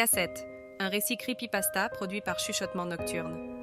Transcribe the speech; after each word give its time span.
Cassette, 0.00 0.48
un 0.78 0.88
récit 0.88 1.18
creepypasta 1.18 1.90
produit 1.90 2.22
par 2.22 2.38
Chuchotement 2.38 2.86
Nocturne. 2.86 3.59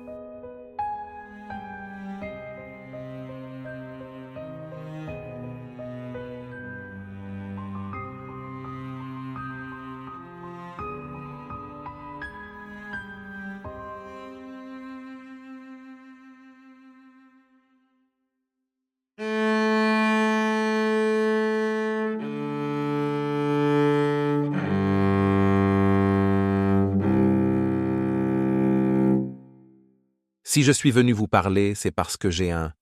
Si 30.50 30.64
je 30.64 30.72
suis 30.72 30.92
venu 30.92 31.12
vous 31.12 31.28
parler, 31.28 31.76
c'est 31.76 31.92
parce 31.92 32.16
que 32.16 32.30
j'ai 32.30 32.52
un 32.52 32.74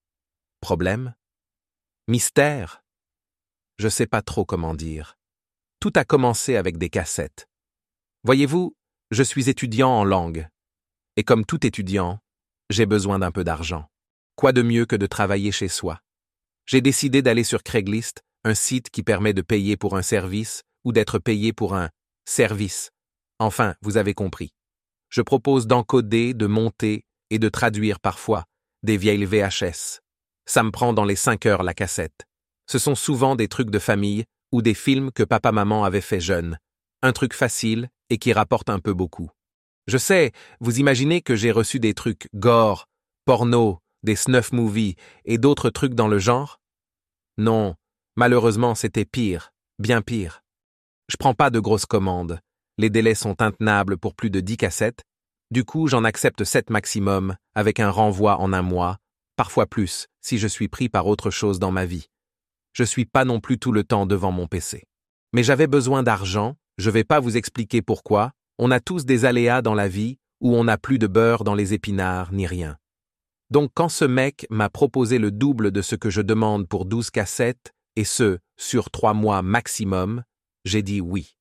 problème 0.62 1.16
Mystère 2.08 2.84
Je 3.80 3.90
sais 3.90 4.06
pas 4.06 4.22
trop 4.22 4.46
comment 4.46 4.76
dire. 4.76 5.18
Tout 5.80 5.92
a 5.96 6.06
commencé 6.06 6.58
avec 6.58 6.78
des 6.78 6.90
cassettes. 6.90 7.50
Voyez-vous, 8.24 8.78
je 9.10 9.24
suis 9.24 9.50
étudiant 9.50 9.90
en 9.90 10.04
langue. 10.04 10.48
Et 11.16 11.24
comme 11.24 11.44
tout 11.44 11.66
étudiant, 11.66 12.20
j'ai 12.70 12.86
besoin 12.86 13.18
d'un 13.18 13.32
peu 13.32 13.44
d'argent. 13.44 13.90
Quoi 14.36 14.52
de 14.52 14.62
mieux 14.62 14.86
que 14.86 14.96
de 14.96 15.08
travailler 15.08 15.52
chez 15.52 15.68
soi? 15.68 16.00
J'ai 16.68 16.82
décidé 16.82 17.24
d'aller 17.24 17.44
sur 17.44 17.64
Craigslist, 17.64 18.22
un 18.44 18.54
site 18.54 18.92
qui 18.92 19.02
permet 19.02 19.34
de 19.34 19.42
payer 19.42 19.76
pour 19.76 19.98
un 19.98 20.04
service 20.04 20.62
ou 20.84 20.92
d'être 20.92 21.18
payé 21.18 21.52
pour 21.52 21.74
un 21.74 21.90
service. 22.26 22.92
Enfin, 23.40 23.74
vous 23.82 23.98
avez 23.98 24.14
compris. 24.14 24.54
Je 25.10 25.24
propose 25.24 25.66
d'encoder, 25.66 26.36
de 26.36 26.46
monter 26.46 27.06
et 27.30 27.40
de 27.40 27.50
traduire 27.50 28.00
parfois 28.00 28.46
des 28.84 28.98
vieilles 28.98 29.26
VHS. 29.26 30.00
Ça 30.46 30.64
me 30.64 30.72
prend 30.72 30.94
dans 30.94 31.06
les 31.06 31.16
cinq 31.16 31.46
heures 31.46 31.64
la 31.64 31.74
cassette. 31.74 32.26
Ce 32.68 32.80
sont 32.80 32.96
souvent 32.96 33.36
des 33.36 33.48
trucs 33.48 33.70
de 33.70 33.80
famille 33.80 34.26
ou 34.52 34.62
des 34.62 34.74
films 34.74 35.12
que 35.12 35.24
papa-maman 35.24 35.84
avaient 35.84 36.02
fait 36.02 36.20
jeune. 36.20 36.58
Un 37.02 37.12
truc 37.12 37.34
facile 37.34 37.90
et 38.10 38.18
qui 38.18 38.34
rapporte 38.34 38.70
un 38.70 38.80
peu 38.80 38.94
beaucoup. 38.94 39.30
Je 39.88 39.98
sais, 39.98 40.32
vous 40.60 40.80
imaginez 40.80 41.22
que 41.22 41.36
j'ai 41.36 41.52
reçu 41.52 41.80
des 41.80 41.94
trucs 41.94 42.28
gore, 42.34 42.88
porno, 43.26 43.80
des 44.04 44.16
snuff 44.16 44.52
movies 44.52 44.96
et 45.26 45.38
d'autres 45.38 45.70
trucs 45.70 45.94
dans 45.94 46.08
le 46.08 46.20
genre? 46.20 46.60
Non, 47.38 47.76
malheureusement 48.16 48.76
c'était 48.76 49.06
pire, 49.06 49.52
bien 49.80 50.02
pire. 50.02 50.42
Je 51.08 51.18
prends 51.18 51.34
pas 51.34 51.50
de 51.50 51.60
grosses 51.60 51.86
commandes. 51.86 52.40
Les 52.78 52.90
délais 52.90 53.16
sont 53.16 53.42
intenables 53.42 53.98
pour 53.98 54.16
plus 54.16 54.30
de 54.30 54.40
dix 54.40 54.58
cassettes 54.58 55.04
du 55.52 55.64
coup, 55.64 55.88
j'en 55.88 56.04
accepte 56.04 56.44
sept 56.44 56.70
maximum, 56.70 57.36
avec 57.54 57.80
un 57.80 57.90
renvoi 57.90 58.40
en 58.40 58.52
un 58.52 58.62
mois, 58.62 58.98
parfois 59.36 59.68
plus, 59.68 60.08
si 60.22 60.38
je 60.38 60.48
suis 60.48 60.68
pris 60.68 60.90
par 60.90 61.08
autre 61.08 61.30
chose 61.30 61.60
dans 61.60 61.72
ma 61.72 61.86
vie. 61.86 62.08
Je 62.74 62.84
suis 62.84 63.06
pas 63.06 63.26
non 63.26 63.40
plus 63.40 63.60
tout 63.60 63.72
le 63.72 63.84
temps 63.84 64.06
devant 64.06 64.32
mon 64.32 64.48
PC. 64.48 64.84
Mais 65.34 65.44
j'avais 65.44 65.68
besoin 65.68 66.04
d'argent, 66.04 66.56
je 66.78 66.90
vais 66.90 67.04
pas 67.04 67.20
vous 67.20 67.38
expliquer 67.38 67.82
pourquoi, 67.82 68.32
on 68.58 68.72
a 68.72 68.80
tous 68.80 69.06
des 69.06 69.26
aléas 69.26 69.62
dans 69.62 69.76
la 69.76 69.88
vie, 69.88 70.18
où 70.42 70.56
on 70.56 70.64
n'a 70.64 70.78
plus 70.78 71.00
de 71.00 71.08
beurre 71.08 71.44
dans 71.44 71.56
les 71.56 71.74
épinards, 71.74 72.32
ni 72.32 72.48
rien. 72.48 72.78
Donc 73.50 73.72
quand 73.74 73.90
ce 73.90 74.06
mec 74.06 74.48
m'a 74.50 74.70
proposé 74.70 75.20
le 75.20 75.32
double 75.32 75.72
de 75.72 75.82
ce 75.82 75.96
que 75.96 76.10
je 76.10 76.22
demande 76.22 76.68
pour 76.68 76.86
douze 76.86 77.12
cassettes, 77.12 77.74
et 77.96 78.04
ce, 78.04 78.40
sur 78.58 78.90
trois 78.90 79.14
mois 79.14 79.42
maximum, 79.42 80.24
j'ai 80.66 80.82
dit 80.82 81.02
oui. 81.02 81.36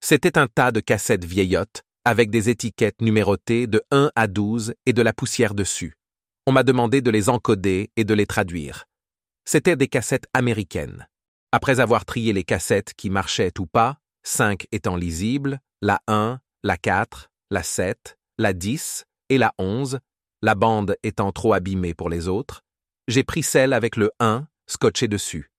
C'était 0.00 0.38
un 0.38 0.48
tas 0.48 0.72
de 0.72 0.80
cassettes 0.80 1.24
vieillottes, 1.24 1.84
avec 2.04 2.30
des 2.30 2.50
étiquettes 2.50 3.00
numérotées 3.00 3.66
de 3.66 3.82
1 3.90 4.10
à 4.14 4.26
12 4.26 4.74
et 4.86 4.92
de 4.92 5.02
la 5.02 5.12
poussière 5.12 5.54
dessus. 5.54 5.94
On 6.46 6.52
m'a 6.52 6.62
demandé 6.62 7.00
de 7.00 7.10
les 7.10 7.28
encoder 7.28 7.90
et 7.96 8.04
de 8.04 8.14
les 8.14 8.26
traduire. 8.26 8.84
C'étaient 9.44 9.76
des 9.76 9.88
cassettes 9.88 10.26
américaines. 10.34 11.06
Après 11.52 11.80
avoir 11.80 12.04
trié 12.04 12.32
les 12.32 12.44
cassettes 12.44 12.94
qui 12.94 13.10
marchaient 13.10 13.58
ou 13.58 13.66
pas, 13.66 13.98
5 14.24 14.66
étant 14.72 14.96
lisibles, 14.96 15.60
la 15.80 16.00
1, 16.08 16.40
la 16.62 16.76
4, 16.76 17.30
la 17.50 17.62
7, 17.62 18.16
la 18.38 18.52
10 18.52 19.04
et 19.28 19.38
la 19.38 19.52
11, 19.58 19.98
la 20.42 20.54
bande 20.54 20.96
étant 21.02 21.32
trop 21.32 21.52
abîmée 21.52 21.94
pour 21.94 22.08
les 22.08 22.28
autres, 22.28 22.62
j'ai 23.08 23.24
pris 23.24 23.42
celle 23.42 23.72
avec 23.72 23.96
le 23.96 24.10
1 24.20 24.46
scotché 24.66 25.08
dessus. 25.08 25.50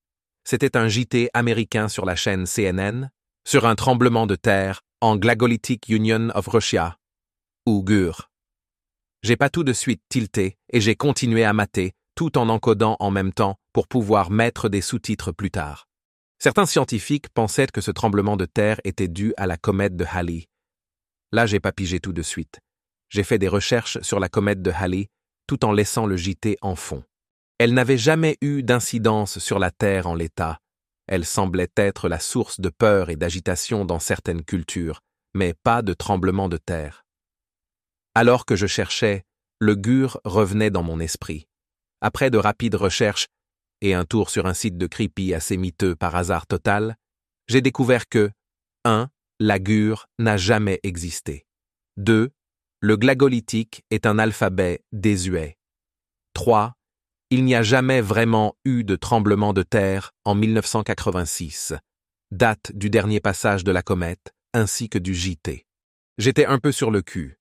C'était 0.44 0.76
un 0.76 0.88
JT 0.88 1.30
américain 1.32 1.88
sur 1.88 2.04
la 2.04 2.16
chaîne 2.16 2.44
CNN, 2.46 3.10
sur 3.46 3.66
un 3.66 3.74
tremblement 3.74 4.26
de 4.26 4.34
terre 4.34 4.82
en 5.04 5.16
Glagolitic 5.16 5.90
Union 5.90 6.30
of 6.34 6.46
Russia, 6.46 6.96
ou 7.66 7.82
GUR. 7.82 8.30
J'ai 9.22 9.36
pas 9.36 9.50
tout 9.50 9.62
de 9.62 9.74
suite 9.74 10.00
tilté 10.08 10.56
et 10.72 10.80
j'ai 10.80 10.94
continué 10.94 11.44
à 11.44 11.52
mater, 11.52 11.92
tout 12.14 12.38
en 12.38 12.48
encodant 12.48 12.96
en 13.00 13.10
même 13.10 13.34
temps 13.34 13.56
pour 13.74 13.86
pouvoir 13.86 14.30
mettre 14.30 14.70
des 14.70 14.80
sous-titres 14.80 15.30
plus 15.30 15.50
tard. 15.50 15.88
Certains 16.38 16.64
scientifiques 16.64 17.28
pensaient 17.34 17.66
que 17.66 17.82
ce 17.82 17.90
tremblement 17.90 18.38
de 18.38 18.46
terre 18.46 18.80
était 18.84 19.08
dû 19.08 19.34
à 19.36 19.46
la 19.46 19.58
comète 19.58 19.94
de 19.94 20.06
Halley. 20.10 20.46
Là, 21.32 21.44
j'ai 21.44 21.60
pas 21.60 21.72
pigé 21.72 22.00
tout 22.00 22.14
de 22.14 22.22
suite. 22.22 22.60
J'ai 23.10 23.24
fait 23.24 23.38
des 23.38 23.48
recherches 23.48 24.00
sur 24.00 24.18
la 24.20 24.30
comète 24.30 24.62
de 24.62 24.70
Halley 24.70 25.08
tout 25.46 25.66
en 25.66 25.72
laissant 25.72 26.06
le 26.06 26.16
JT 26.16 26.56
en 26.62 26.76
fond. 26.76 27.04
Elle 27.58 27.74
n'avait 27.74 27.98
jamais 27.98 28.38
eu 28.40 28.62
d'incidence 28.62 29.38
sur 29.38 29.58
la 29.58 29.70
Terre 29.70 30.06
en 30.06 30.14
l'état, 30.14 30.60
elle 31.06 31.24
semblait 31.24 31.72
être 31.76 32.08
la 32.08 32.18
source 32.18 32.60
de 32.60 32.68
peur 32.70 33.10
et 33.10 33.16
d'agitation 33.16 33.84
dans 33.84 33.98
certaines 33.98 34.44
cultures, 34.44 35.00
mais 35.34 35.54
pas 35.54 35.82
de 35.82 35.92
tremblement 35.92 36.48
de 36.48 36.56
terre. 36.56 37.04
Alors 38.14 38.46
que 38.46 38.56
je 38.56 38.66
cherchais, 38.66 39.24
le 39.58 39.74
gur 39.74 40.20
revenait 40.24 40.70
dans 40.70 40.82
mon 40.82 41.00
esprit. 41.00 41.46
Après 42.00 42.30
de 42.30 42.38
rapides 42.38 42.74
recherches 42.74 43.26
et 43.80 43.94
un 43.94 44.04
tour 44.04 44.30
sur 44.30 44.46
un 44.46 44.54
site 44.54 44.78
de 44.78 44.86
creepy 44.86 45.34
assez 45.34 45.56
miteux 45.56 45.96
par 45.96 46.14
hasard 46.16 46.46
total, 46.46 46.96
j'ai 47.48 47.60
découvert 47.60 48.08
que 48.08 48.30
1. 48.84 49.08
La 49.40 49.58
gure 49.58 50.06
n'a 50.18 50.36
jamais 50.36 50.80
existé. 50.84 51.44
2. 51.96 52.30
Le 52.80 52.96
glagolitique 52.96 53.82
est 53.90 54.06
un 54.06 54.18
alphabet 54.18 54.82
désuet. 54.92 55.56
3 56.34 56.74
il 57.30 57.44
n'y 57.44 57.54
a 57.54 57.62
jamais 57.62 58.00
vraiment 58.00 58.54
eu 58.64 58.84
de 58.84 58.96
tremblement 58.96 59.52
de 59.52 59.62
terre 59.62 60.12
en 60.24 60.34
1986, 60.34 61.74
date 62.30 62.72
du 62.74 62.90
dernier 62.90 63.20
passage 63.20 63.64
de 63.64 63.72
la 63.72 63.82
comète, 63.82 64.32
ainsi 64.52 64.88
que 64.88 64.98
du 64.98 65.14
JT. 65.14 65.66
J'étais 66.18 66.46
un 66.46 66.58
peu 66.58 66.70
sur 66.70 66.90
le 66.90 67.02
cul. 67.02 67.38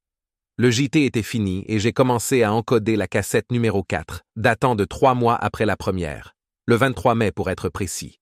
Le 0.58 0.72
JT 0.72 1.06
était 1.06 1.24
fini 1.24 1.66
et 1.68 1.80
j'ai 1.80 1.94
commencé 1.94 2.44
à 2.44 2.54
encoder 2.54 2.96
la 2.96 3.08
cassette 3.08 3.52
numéro 3.52 3.84
4, 3.84 4.24
datant 4.36 4.76
de 4.76 4.86
trois 4.86 5.16
mois 5.16 5.36
après 5.36 5.66
la 5.66 5.76
première, 5.76 6.36
le 6.66 6.76
23 6.76 7.16
mai 7.16 7.32
pour 7.32 7.50
être 7.50 7.70
précis. 7.70 8.20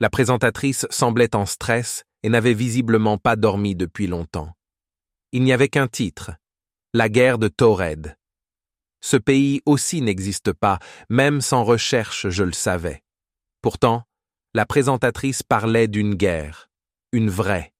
La 0.00 0.10
présentatrice 0.10 0.86
semblait 0.90 1.36
en 1.36 1.46
stress 1.46 2.04
et 2.22 2.28
n'avait 2.28 2.54
visiblement 2.54 3.18
pas 3.18 3.36
dormi 3.36 3.74
depuis 3.74 4.06
longtemps. 4.06 4.52
Il 5.32 5.42
n'y 5.42 5.52
avait 5.52 5.68
qu'un 5.68 5.88
titre, 5.88 6.32
La 6.94 7.08
guerre 7.08 7.38
de 7.38 7.48
Taured, 7.48 8.16
ce 9.02 9.16
pays 9.18 9.60
aussi 9.66 10.00
n'existe 10.00 10.52
pas, 10.52 10.78
même 11.10 11.42
sans 11.42 11.64
recherche 11.64 12.28
je 12.30 12.44
le 12.44 12.52
savais. 12.52 13.02
Pourtant, 13.60 14.04
la 14.54 14.64
présentatrice 14.64 15.42
parlait 15.42 15.88
d'une 15.88 16.14
guerre, 16.14 16.70
une 17.12 17.28
vraie. 17.28 17.72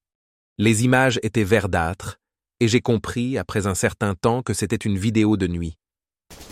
Les 0.58 0.84
images 0.84 1.18
étaient 1.22 1.44
verdâtres, 1.44 2.18
et 2.60 2.68
j'ai 2.68 2.80
compris, 2.80 3.38
après 3.38 3.66
un 3.66 3.74
certain 3.74 4.14
temps, 4.14 4.42
que 4.42 4.52
c'était 4.52 4.76
une 4.76 4.98
vidéo 4.98 5.36
de 5.36 5.46
nuit. 5.46 5.78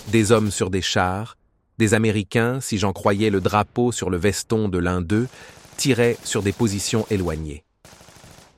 Des 0.09 0.33
hommes 0.33 0.51
sur 0.51 0.71
des 0.71 0.83
chars, 0.83 1.37
des 1.79 1.95
Américains, 1.95 2.61
si 2.61 2.79
j'en 2.79 2.93
croyais 2.93 3.31
le 3.31 3.41
drapeau 3.41 3.93
sur 3.93 4.11
le 4.11 4.19
veston 4.19 4.69
de 4.69 4.79
l'un 4.79 5.01
d'eux, 5.01 5.29
tiraient 5.77 6.17
sur 6.25 6.43
des 6.43 6.53
positions 6.53 7.07
éloignées. 7.11 7.65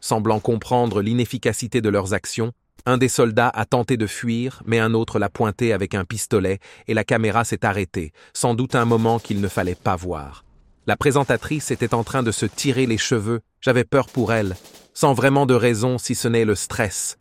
Semblant 0.01 0.41
comprendre 0.41 1.01
l'inefficacité 1.01 1.81
de 1.81 1.89
leurs 1.89 2.15
actions, 2.15 2.53
un 2.87 2.99
des 2.99 3.09
soldats 3.09 3.51
a 3.55 3.65
tenté 3.65 3.97
de 3.97 4.07
fuir, 4.07 4.63
mais 4.67 4.79
un 4.79 4.95
autre 4.95 5.19
l'a 5.19 5.29
pointé 5.29 5.73
avec 5.73 5.95
un 5.95 6.05
pistolet 6.05 6.59
et 6.89 6.95
la 6.95 7.05
caméra 7.05 7.45
s'est 7.45 7.65
arrêtée, 7.65 8.13
sans 8.33 8.55
doute 8.55 8.75
un 8.75 8.85
moment 8.85 9.19
qu'il 9.19 9.41
ne 9.41 9.49
fallait 9.49 9.77
pas 9.77 9.97
voir. 9.97 10.45
La 10.87 10.97
présentatrice 10.97 11.71
était 11.71 11.95
en 11.95 12.03
train 12.03 12.25
de 12.25 12.33
se 12.33 12.47
tirer 12.47 12.87
les 12.87 12.99
cheveux, 12.99 13.41
j'avais 13.61 13.85
peur 13.85 14.09
pour 14.09 14.33
elle, 14.33 14.57
sans 14.95 15.15
vraiment 15.15 15.47
de 15.47 15.55
raison 15.55 15.97
si 15.97 16.17
ce 16.17 16.27
n'est 16.27 16.45
le 16.45 16.57
stress. 16.57 17.17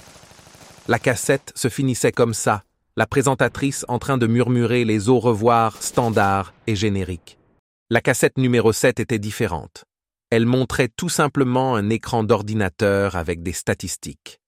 La 0.87 0.97
cassette 0.97 1.53
se 1.55 1.69
finissait 1.69 2.11
comme 2.11 2.33
ça, 2.33 2.63
la 2.97 3.05
présentatrice 3.05 3.85
en 3.87 3.99
train 3.99 4.17
de 4.17 4.27
murmurer 4.27 4.83
les 4.83 5.09
au 5.09 5.19
revoir 5.19 5.81
standards 5.81 6.53
et 6.65 6.75
génériques. 6.75 7.37
La 7.91 8.01
cassette 8.01 8.37
numéro 8.37 8.73
7 8.73 8.99
était 8.99 9.19
différente. 9.19 9.85
Elle 10.31 10.45
montrait 10.45 10.89
tout 10.89 11.09
simplement 11.09 11.75
un 11.75 11.89
écran 11.89 12.23
d'ordinateur 12.23 13.15
avec 13.15 13.43
des 13.43 13.53
statistiques 13.53 14.40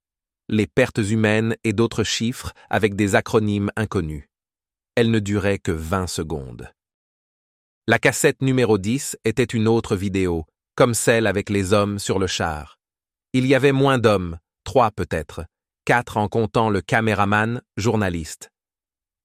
les 0.54 0.68
pertes 0.68 1.00
humaines 1.00 1.56
et 1.64 1.74
d'autres 1.74 2.04
chiffres 2.04 2.54
avec 2.70 2.96
des 2.96 3.16
acronymes 3.16 3.72
inconnus. 3.76 4.26
Elle 4.96 5.12
ne 5.12 5.20
durait 5.20 5.60
que 5.60 5.72
20 5.72 6.08
secondes. 6.08 6.72
La 7.88 8.00
cassette 8.00 8.42
numéro 8.42 8.78
10 8.78 9.18
était 9.26 9.44
une 9.44 9.68
autre 9.68 9.96
vidéo, 9.96 10.46
comme 10.76 10.94
celle 10.94 11.28
avec 11.28 11.50
les 11.50 11.74
hommes 11.74 12.00
sur 12.00 12.20
le 12.20 12.28
char. 12.28 12.78
Il 13.34 13.46
y 13.46 13.56
avait 13.56 13.72
moins 13.72 13.98
d'hommes, 13.98 14.38
trois 14.64 14.92
peut-être, 14.92 15.46
quatre 15.86 16.18
en 16.18 16.30
comptant 16.30 16.70
le 16.70 16.82
caméraman, 16.82 17.62
journaliste. 17.76 18.50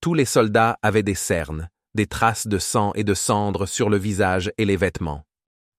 Tous 0.00 0.14
les 0.14 0.24
soldats 0.24 0.78
avaient 0.82 1.02
des 1.02 1.14
cernes, 1.14 1.68
des 1.94 2.06
traces 2.06 2.46
de 2.46 2.58
sang 2.58 2.92
et 2.94 3.04
de 3.04 3.14
cendres 3.14 3.66
sur 3.66 3.90
le 3.90 3.96
visage 3.96 4.50
et 4.58 4.64
les 4.64 4.76
vêtements. 4.76 5.24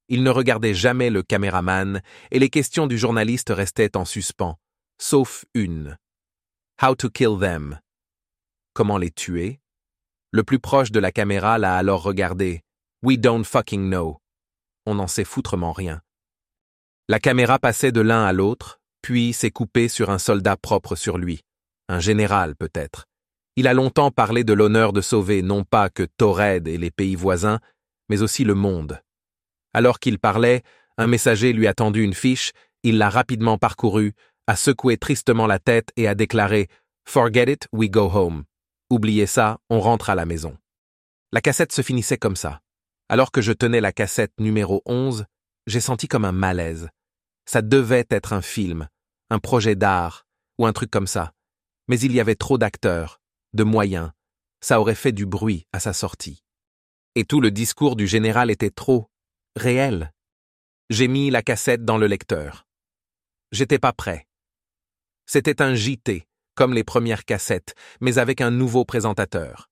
Ils 0.08 0.24
ne 0.24 0.30
regardaient 0.30 0.74
jamais 0.74 1.10
le 1.10 1.22
caméraman 1.22 2.02
et 2.32 2.40
les 2.40 2.50
questions 2.50 2.88
du 2.88 2.98
journaliste 2.98 3.50
restaient 3.50 3.96
en 3.96 4.06
suspens, 4.06 4.58
sauf 5.00 5.46
une. 5.54 5.98
How 6.82 6.94
to 6.96 7.10
kill 7.10 7.40
them. 7.40 7.80
Comment 8.74 8.98
les 8.98 9.12
tuer 9.12 9.60
Le 10.32 10.44
plus 10.44 10.60
proche 10.60 10.92
de 10.92 11.00
la 11.00 11.12
caméra 11.12 11.58
l'a 11.58 11.78
alors 11.78 12.04
regardé. 12.04 12.62
We 13.02 13.18
don't 13.18 13.46
fucking 13.46 13.90
know. 13.90 14.20
On 14.86 14.96
n'en 14.96 15.08
sait 15.08 15.24
foutrement 15.24 15.72
rien. 15.72 16.02
La 17.08 17.20
caméra 17.20 17.60
passait 17.60 17.92
de 17.92 18.02
l'un 18.02 18.26
à 18.26 18.34
l'autre, 18.34 18.82
puis 19.02 19.34
s'est 19.34 19.52
coupée 19.52 19.88
sur 19.88 20.10
un 20.10 20.20
soldat 20.20 20.58
propre 20.58 20.96
sur 20.96 21.18
lui. 21.18 21.42
Un 21.88 22.00
général, 22.00 22.56
peut-être. 22.56 23.06
Il 23.56 23.68
a 23.68 23.74
longtemps 23.74 24.12
parlé 24.12 24.44
de 24.44 24.54
l'honneur 24.54 24.94
de 24.94 25.02
sauver 25.02 25.42
non 25.42 25.64
pas 25.64 25.90
que 25.90 26.04
Torred 26.04 26.68
et 26.68 26.78
les 26.78 26.92
pays 26.92 27.16
voisins, 27.16 27.60
mais 28.10 28.22
aussi 28.22 28.44
le 28.44 28.54
monde. 28.54 29.02
Alors 29.74 30.00
qu'il 30.00 30.20
parlait, 30.20 30.62
un 30.98 31.08
messager 31.08 31.54
lui 31.54 31.68
a 31.68 31.74
tendu 31.74 32.04
une 32.04 32.14
fiche, 32.14 32.52
il 32.84 32.98
l'a 32.98 33.10
rapidement 33.10 33.58
parcourue, 33.58 34.14
a 34.50 34.56
secoué 34.56 34.98
tristement 34.98 35.46
la 35.46 35.60
tête 35.60 35.92
et 35.96 36.08
a 36.08 36.16
déclaré 36.16 36.70
Forget 37.08 37.52
it, 37.52 37.68
we 37.72 37.88
go 37.88 38.10
home. 38.12 38.46
Oubliez 38.90 39.28
ça, 39.28 39.60
on 39.70 39.80
rentre 39.80 40.10
à 40.10 40.16
la 40.16 40.26
maison. 40.26 40.58
La 41.32 41.40
cassette 41.40 41.72
se 41.72 41.84
finissait 41.84 42.18
comme 42.18 42.36
ça. 42.36 42.60
Alors 43.10 43.32
que 43.32 43.44
je 43.44 43.54
tenais 43.54 43.80
la 43.80 43.92
cassette 43.92 44.34
numéro 44.40 44.82
11, 44.88 45.26
j'ai 45.68 45.80
senti 45.80 46.08
comme 46.08 46.26
un 46.26 46.32
malaise. 46.32 46.90
Ça 47.46 47.62
devait 47.62 48.08
être 48.10 48.34
un 48.34 48.42
film, 48.42 48.88
un 49.30 49.38
projet 49.38 49.76
d'art, 49.76 50.26
ou 50.58 50.66
un 50.66 50.74
truc 50.74 50.90
comme 50.90 51.06
ça. 51.06 51.32
Mais 51.88 52.00
il 52.00 52.12
y 52.12 52.20
avait 52.20 52.34
trop 52.34 52.58
d'acteurs, 52.58 53.22
de 53.54 53.64
moyens. 53.64 54.10
Ça 54.62 54.82
aurait 54.82 54.96
fait 54.96 55.12
du 55.12 55.28
bruit 55.28 55.68
à 55.74 55.80
sa 55.80 55.94
sortie. 55.94 56.44
Et 57.14 57.24
tout 57.24 57.40
le 57.40 57.52
discours 57.52 57.96
du 57.96 58.08
général 58.08 58.50
était 58.50 58.72
trop 58.72 59.12
réel. 59.56 60.12
J'ai 60.90 61.08
mis 61.08 61.30
la 61.30 61.44
cassette 61.44 61.86
dans 61.86 62.00
le 62.00 62.08
lecteur. 62.08 62.66
J'étais 63.52 63.78
pas 63.78 63.94
prêt. 63.94 64.26
C'était 65.32 65.62
un 65.62 65.76
JT, 65.76 66.26
comme 66.56 66.74
les 66.74 66.84
premières 66.84 67.24
cassettes, 67.24 67.76
mais 68.02 68.18
avec 68.18 68.42
un 68.42 68.50
nouveau 68.50 68.84
présentateur. 68.84 69.70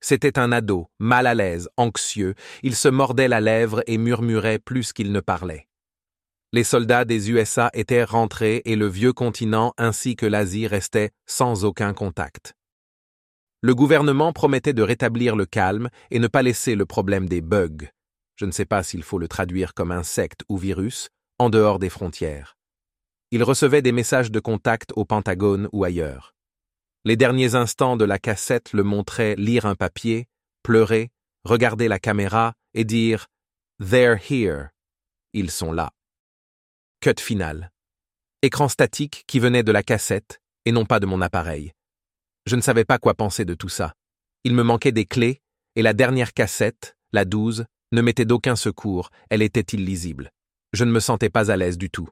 C'était 0.00 0.38
un 0.38 0.50
ado, 0.50 0.86
mal 0.98 1.26
à 1.26 1.34
l'aise, 1.34 1.68
anxieux, 1.76 2.34
il 2.62 2.74
se 2.74 2.88
mordait 2.88 3.28
la 3.28 3.42
lèvre 3.42 3.82
et 3.86 3.98
murmurait 3.98 4.58
plus 4.58 4.94
qu'il 4.94 5.12
ne 5.12 5.20
parlait. 5.20 5.68
Les 6.54 6.64
soldats 6.64 7.04
des 7.04 7.30
USA 7.30 7.68
étaient 7.74 8.02
rentrés 8.02 8.62
et 8.64 8.76
le 8.76 8.86
vieux 8.88 9.12
continent 9.12 9.74
ainsi 9.76 10.16
que 10.16 10.24
l'Asie 10.24 10.66
restaient 10.66 11.10
sans 11.26 11.66
aucun 11.66 11.92
contact. 11.92 12.54
Le 13.60 13.74
gouvernement 13.74 14.32
promettait 14.32 14.72
de 14.72 14.82
rétablir 14.82 15.36
le 15.36 15.44
calme 15.44 15.90
et 16.10 16.18
ne 16.18 16.28
pas 16.28 16.40
laisser 16.40 16.76
le 16.76 16.86
problème 16.86 17.28
des 17.28 17.42
bugs, 17.42 17.90
je 18.36 18.46
ne 18.46 18.52
sais 18.52 18.64
pas 18.64 18.82
s'il 18.82 19.02
faut 19.02 19.18
le 19.18 19.28
traduire 19.28 19.74
comme 19.74 19.92
insecte 19.92 20.44
ou 20.48 20.56
virus, 20.56 21.10
en 21.38 21.50
dehors 21.50 21.78
des 21.78 21.90
frontières. 21.90 22.56
Il 23.34 23.42
recevait 23.42 23.82
des 23.82 23.90
messages 23.90 24.30
de 24.30 24.38
contact 24.38 24.92
au 24.94 25.04
Pentagone 25.04 25.68
ou 25.72 25.82
ailleurs. 25.82 26.36
Les 27.04 27.16
derniers 27.16 27.56
instants 27.56 27.96
de 27.96 28.04
la 28.04 28.20
cassette 28.20 28.72
le 28.72 28.84
montraient 28.84 29.34
lire 29.34 29.66
un 29.66 29.74
papier, 29.74 30.28
pleurer, 30.62 31.10
regarder 31.42 31.88
la 31.88 31.98
caméra 31.98 32.54
et 32.74 32.84
dire 32.84 33.26
They're 33.80 34.20
here. 34.30 34.68
Ils 35.32 35.50
sont 35.50 35.72
là. 35.72 35.90
Cut 37.00 37.18
final. 37.18 37.72
Écran 38.42 38.68
statique 38.68 39.24
qui 39.26 39.40
venait 39.40 39.64
de 39.64 39.72
la 39.72 39.82
cassette 39.82 40.40
et 40.64 40.70
non 40.70 40.84
pas 40.86 41.00
de 41.00 41.06
mon 41.06 41.20
appareil. 41.20 41.72
Je 42.46 42.54
ne 42.54 42.60
savais 42.60 42.84
pas 42.84 42.98
quoi 42.98 43.14
penser 43.14 43.44
de 43.44 43.54
tout 43.54 43.68
ça. 43.68 43.94
Il 44.44 44.54
me 44.54 44.62
manquait 44.62 44.92
des 44.92 45.06
clés, 45.06 45.42
et 45.74 45.82
la 45.82 45.92
dernière 45.92 46.34
cassette, 46.34 46.96
la 47.10 47.24
12, 47.24 47.64
ne 47.90 48.00
mettait 48.00 48.26
d'aucun 48.26 48.54
secours, 48.54 49.10
elle 49.28 49.42
était 49.42 49.76
illisible. 49.76 50.30
Je 50.72 50.84
ne 50.84 50.92
me 50.92 51.00
sentais 51.00 51.30
pas 51.30 51.50
à 51.50 51.56
l'aise 51.56 51.78
du 51.78 51.90
tout. 51.90 52.08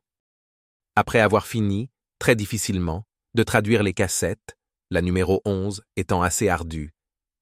Après 0.94 1.20
avoir 1.20 1.46
fini, 1.46 1.88
très 2.18 2.36
difficilement, 2.36 3.04
de 3.34 3.42
traduire 3.42 3.82
les 3.82 3.94
cassettes, 3.94 4.58
la 4.90 5.00
numéro 5.00 5.40
11 5.46 5.82
étant 5.96 6.20
assez 6.22 6.50
ardue, 6.50 6.92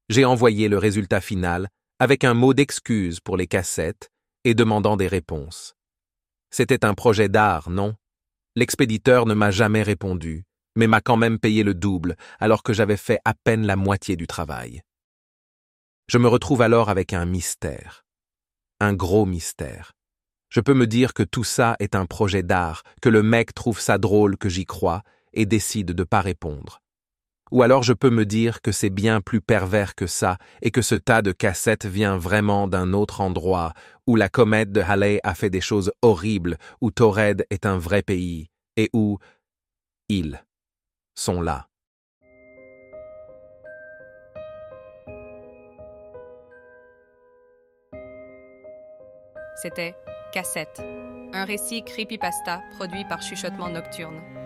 j'ai 0.08 0.24
envoyé 0.24 0.68
le 0.68 0.78
résultat 0.78 1.20
final 1.20 1.68
avec 1.98 2.22
un 2.22 2.34
mot 2.34 2.54
d'excuse 2.54 3.18
pour 3.18 3.36
les 3.36 3.48
cassettes 3.48 4.08
et 4.44 4.54
demandant 4.54 4.96
des 4.96 5.08
réponses. 5.08 5.74
C'était 6.50 6.84
un 6.84 6.94
projet 6.94 7.28
d'art, 7.28 7.70
non? 7.70 7.96
L'expéditeur 8.54 9.26
ne 9.26 9.34
m'a 9.34 9.50
jamais 9.50 9.82
répondu, 9.82 10.44
mais 10.76 10.86
m'a 10.86 11.00
quand 11.00 11.16
même 11.16 11.38
payé 11.38 11.64
le 11.64 11.74
double 11.74 12.16
alors 12.38 12.62
que 12.62 12.72
j'avais 12.72 12.96
fait 12.96 13.18
à 13.24 13.34
peine 13.34 13.66
la 13.66 13.76
moitié 13.76 14.16
du 14.16 14.26
travail. 14.26 14.82
Je 16.08 16.18
me 16.18 16.28
retrouve 16.28 16.62
alors 16.62 16.88
avec 16.88 17.12
un 17.12 17.24
mystère. 17.24 18.04
Un 18.80 18.94
gros 18.94 19.26
mystère. 19.26 19.92
Je 20.50 20.58
peux 20.60 20.74
me 20.74 20.88
dire 20.88 21.14
que 21.14 21.22
tout 21.22 21.44
ça 21.44 21.76
est 21.78 21.94
un 21.94 22.06
projet 22.06 22.42
d'art, 22.42 22.82
que 23.00 23.08
le 23.08 23.22
mec 23.22 23.54
trouve 23.54 23.78
ça 23.80 23.98
drôle 23.98 24.36
que 24.36 24.48
j'y 24.48 24.64
crois 24.66 25.02
et 25.32 25.46
décide 25.46 25.92
de 25.92 26.02
pas 26.02 26.20
répondre. 26.20 26.82
Ou 27.52 27.62
alors 27.62 27.84
je 27.84 27.92
peux 27.92 28.10
me 28.10 28.26
dire 28.26 28.60
que 28.60 28.72
c'est 28.72 28.90
bien 28.90 29.20
plus 29.20 29.40
pervers 29.40 29.94
que 29.94 30.08
ça 30.08 30.38
et 30.60 30.72
que 30.72 30.82
ce 30.82 30.96
tas 30.96 31.22
de 31.22 31.30
cassettes 31.30 31.86
vient 31.86 32.16
vraiment 32.16 32.66
d'un 32.66 32.92
autre 32.92 33.20
endroit, 33.20 33.74
où 34.08 34.16
la 34.16 34.28
comète 34.28 34.72
de 34.72 34.80
Halley 34.80 35.20
a 35.22 35.36
fait 35.36 35.50
des 35.50 35.60
choses 35.60 35.92
horribles, 36.02 36.58
où 36.80 36.90
Torred 36.90 37.46
est 37.50 37.64
un 37.64 37.78
vrai 37.78 38.02
pays, 38.02 38.48
et 38.76 38.90
où 38.92 39.18
ils 40.08 40.42
sont 41.14 41.40
là. 41.40 41.68
C'était 49.62 49.94
Cassette, 50.32 50.80
un 51.32 51.44
récit 51.44 51.82
creepypasta 51.82 52.62
produit 52.76 53.04
par 53.04 53.22
Chuchotement 53.22 53.68
Nocturne. 53.68 54.39